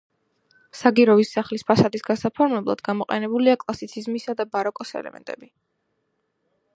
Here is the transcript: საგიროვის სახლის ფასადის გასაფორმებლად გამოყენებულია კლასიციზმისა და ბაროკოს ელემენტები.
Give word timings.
საგიროვის 0.77 1.33
სახლის 1.35 1.65
ფასადის 1.67 2.05
გასაფორმებლად 2.07 2.81
გამოყენებულია 2.89 3.55
კლასიციზმისა 3.65 4.35
და 4.39 4.47
ბაროკოს 4.57 4.95
ელემენტები. 5.03 5.51